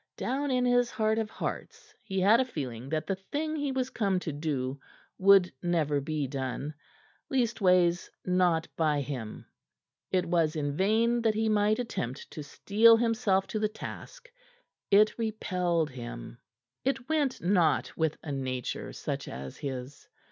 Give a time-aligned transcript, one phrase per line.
[0.17, 3.91] Down in his heart of hearts he had a feeling that the thing he was
[3.91, 4.79] come to do
[5.19, 6.73] would never be done
[7.29, 9.45] leastways, not by him.
[10.11, 14.27] It was in vain that he might attempt to steel himself to the task.
[14.89, 16.39] It repelled him.
[16.83, 20.07] It went not with a nature such as his.